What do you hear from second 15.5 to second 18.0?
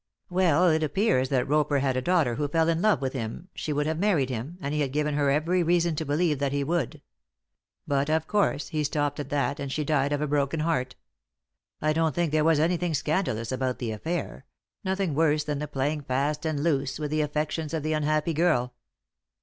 the playing fast and loose with the affections of the